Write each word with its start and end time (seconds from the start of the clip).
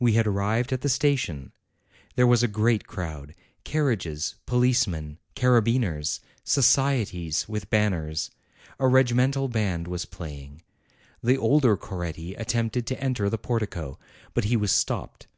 We 0.00 0.14
had 0.14 0.26
arrived 0.26 0.72
at 0.72 0.80
the 0.80 0.88
station; 0.88 1.52
there 2.16 2.26
was 2.26 2.42
a 2.42 2.48
great 2.48 2.88
crowd, 2.88 3.36
carriages, 3.62 4.34
policemen, 4.44 5.18
carabineers, 5.36 6.18
societies 6.42 7.48
with 7.48 7.70
banners. 7.70 8.32
A 8.80 8.88
regimental 8.88 9.46
band 9.46 9.86
was 9.86 10.04
playing. 10.04 10.62
The 11.22 11.34
KING 11.34 11.44
UMBERTO 11.44 11.60
207 11.60 11.70
elder 11.70 11.76
Coretti 11.76 12.34
attempted 12.34 12.86
to 12.88 13.00
enter 13.00 13.30
the 13.30 13.38
portico, 13.38 14.00
but 14.34 14.46
he 14.46 14.56
was 14.56 14.72
stopped. 14.72 15.28